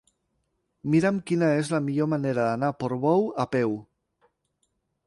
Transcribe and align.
Mira'm 0.93 1.19
quina 1.31 1.49
és 1.59 1.69
la 1.75 1.81
millor 1.91 2.09
manera 2.15 2.47
d'anar 2.49 2.71
a 2.75 2.77
Portbou 2.81 3.31
a 3.47 3.51
peu. 3.59 3.79